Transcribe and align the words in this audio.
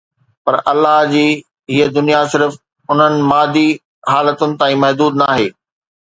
پر 0.45 0.55
الله 0.71 0.99
جي 1.11 1.25
هيءَ 1.73 1.87
دنيا 1.97 2.21
صرف 2.33 2.53
انهن 2.91 3.15
مادي 3.31 3.67
حالتن 4.13 4.51
تائين 4.63 4.79
محدود 4.85 5.13
ناهي 5.21 5.47